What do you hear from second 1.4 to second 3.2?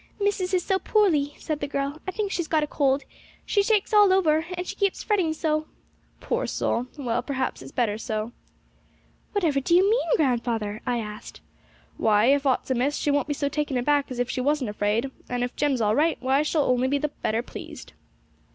the girl; 'I think she's got a cold: